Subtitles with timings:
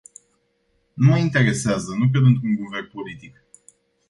[0.93, 3.43] Nu mă interesează, nu cred într-un guvern politic.